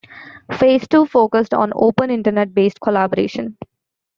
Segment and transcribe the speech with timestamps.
[0.51, 3.55] Phase Two focused on Open Internet based collaboration.